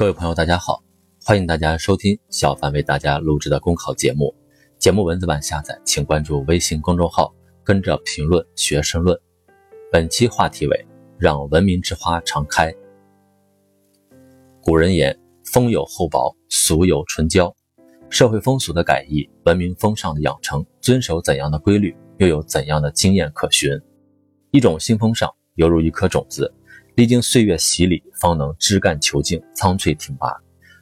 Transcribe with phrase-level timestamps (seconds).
[0.00, 0.82] 各位朋友，大家好，
[1.22, 4.34] 欢迎大家收听小凡为大家录制的公考节目。
[4.78, 7.30] 节目文字版下载，请关注微信公众号，
[7.62, 9.14] 跟着评论学申论。
[9.92, 10.86] 本期话题为
[11.20, 12.74] “让文明之花常开”。
[14.64, 15.14] 古人言
[15.44, 17.54] ：“风有厚薄，俗有纯娇。”
[18.08, 23.78] 社会风俗的改易，文明风尚的养成，遵守怎样的规律，又有怎样的经验可循？
[24.50, 26.50] 一种新风尚，犹如一颗种子。
[27.00, 30.36] 历经岁月洗礼，方能枝干遒劲、苍翠挺拔。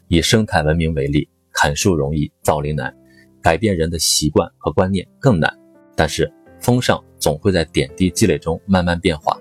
[0.09, 2.92] 以生态文明为例，砍树容易，造林难，
[3.41, 5.56] 改变人的习惯和观念更难。
[5.95, 6.28] 但是
[6.61, 9.39] 风尚总会在点滴积累中慢慢变化。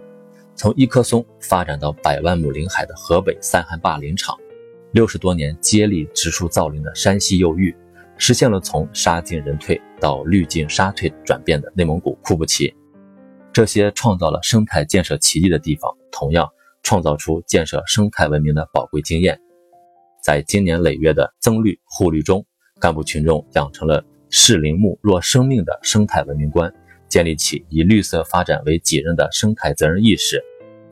[0.54, 4.38] 从一棵松发展到百万亩林海的河北三汉坝林场，
[4.92, 7.76] 六十多年接力植树造林的山西右玉，
[8.20, 12.72] 实现了从沙进人退到绿进沙退转变的内蒙古库布齐。
[13.52, 16.48] 这些创造了生态建设奇迹的地方，同样。
[16.88, 19.38] 创造出建设生态文明的宝贵经验，
[20.24, 22.46] 在经年累月的增绿护绿中，
[22.80, 26.74] 干部群众养成了视林木若生命的生态文明观，
[27.10, 30.42] 建立起以绿色发展为己任的生态责任意识，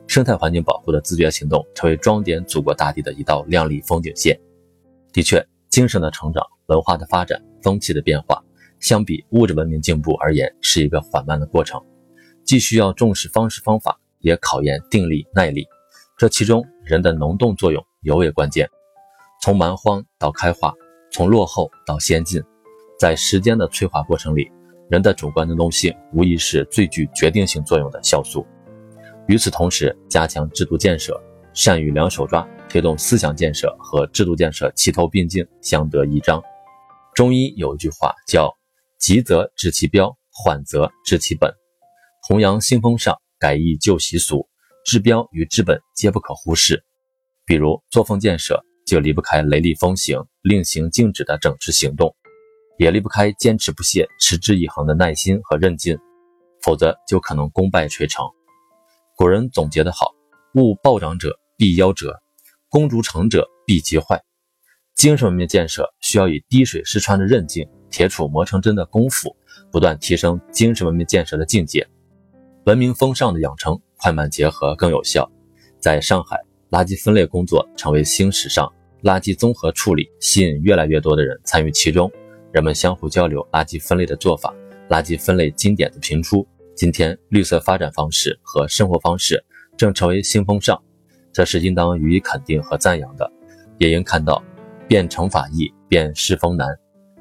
[0.05, 4.37] 生态环境保护的自觉行动成为装点祖国大地的一道亮丽风景线。
[5.13, 8.43] 的确，精神的成长、文化的发展、风气的变化，
[8.81, 11.81] 相比物质文明进步而言，是一个缓慢的过程，
[12.43, 15.65] 既需要重视方式方法，也考验定力耐力。
[16.17, 18.69] 这其中，人的能动作用尤为关键。
[19.41, 20.73] 从蛮荒到开化，
[21.11, 22.41] 从落后到先进，
[22.97, 24.49] 在时间的催化过程里，
[24.89, 28.47] 人的主观能动性无疑是最具决定性作用的酵素。
[29.27, 31.21] 与此同时，加强制度建设，
[31.53, 36.41] 善于两手抓，推动思想建设和制度建设齐头并进，相得益彰。
[37.13, 38.49] 中医有一句话叫
[38.97, 41.53] “急则治其标，缓则治其本”，
[42.25, 44.47] 弘扬新风尚，改易旧习俗。
[44.85, 46.85] 治标与治本皆不可忽视，
[47.43, 52.15] 比如作风建设就离不开雷厉风行、令行禁止的整治行动，
[52.77, 55.97] 也离不开坚持不懈、持之以恒的耐心和韧劲，
[56.61, 58.23] 否则就可能功败垂成。
[59.17, 60.11] 古人总结得好
[60.53, 62.21] ：“物暴涨者必夭折，
[62.69, 64.23] 功逐成者必极坏。”
[64.93, 69.35] 精神文明建设需要以滴水石穿的韧劲、铁杵磨成针的功夫，
[69.71, 71.87] 不断提升精神文明建设的境界，
[72.67, 73.81] 文明风尚的养成。
[74.05, 75.27] 快慢结合更有效。
[75.79, 76.39] 在上海，
[76.69, 78.71] 垃圾分类工作成为新时尚，
[79.01, 82.11] 垃圾综合处理吸引越来越多的人参与其中。
[82.51, 84.53] 人们相互交流垃圾分类的做法，
[84.91, 86.47] 垃圾分类经典的频出。
[86.75, 89.43] 今天，绿色发展方式和生活方式
[89.75, 90.79] 正成为新风尚，
[91.33, 93.27] 这是应当予以肯定和赞扬的。
[93.79, 94.39] 也应看到，
[94.87, 96.67] 变成法易，变世风难。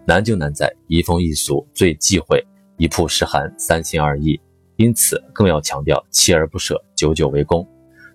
[0.04, 2.46] 难就难在移风易俗最忌讳，
[2.76, 4.38] 一曝十寒，三心二意。
[4.76, 7.66] 因此，更要强调锲而不舍、久久为功。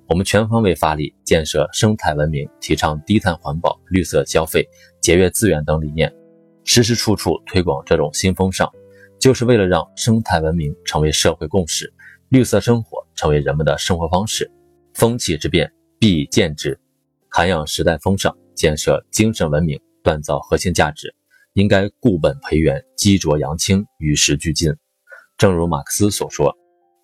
[0.07, 4.67] 我们全方位发力建设生态文明，提倡低碳环保、绿色消费、
[4.99, 6.11] 节约资源等理念，
[6.65, 8.69] 时时处处推广这种新风尚，
[9.19, 11.93] 就是为了让生态文明成为社会共识，
[12.29, 14.51] 绿色生活成为人们的生活方式。
[14.95, 16.77] 风气之变，必以见之。
[17.29, 21.13] 涵养时代风尚，建设精神文明，锻造核心价值，
[21.53, 24.73] 应该固本培元，积浊扬清，与时俱进。
[25.39, 26.53] 正如马克思所说，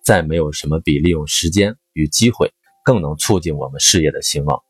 [0.04, 2.52] 再没有什么比利用时间与机会
[2.84, 4.62] 更能促进我们事业的兴旺。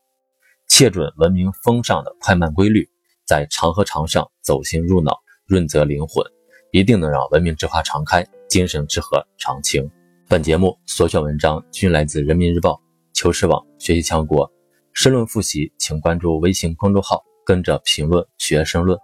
[0.68, 2.88] 切准文明风尚的快慢规律，
[3.26, 6.24] 在长河长上走心入脑，润泽灵魂，
[6.70, 9.90] 一定能让文明之花常开，精神之河常清。
[10.28, 12.80] 本节目所选文章均来自人民日报、
[13.14, 14.48] 求是网、学习强国。
[14.92, 18.96] 申论复习，请关注微信公众号，跟着评论学申论。